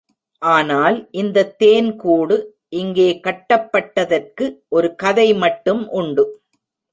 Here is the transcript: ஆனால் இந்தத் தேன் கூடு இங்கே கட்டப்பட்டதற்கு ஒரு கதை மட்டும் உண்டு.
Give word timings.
ஆனால் 0.41 0.95
இந்தத் 1.11 1.57
தேன் 1.57 1.95
கூடு 1.95 2.37
இங்கே 2.73 3.19
கட்டப்பட்டதற்கு 3.23 4.47
ஒரு 4.69 4.95
கதை 4.95 5.33
மட்டும் 5.35 5.83
உண்டு. 5.91 6.25